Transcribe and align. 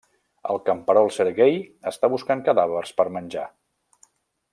El 0.51 0.59
camperol 0.69 1.09
Serguei 1.17 1.59
està 1.91 2.09
buscant 2.15 2.41
cadàvers 2.47 2.95
per 3.03 3.07
menjar. 3.19 3.45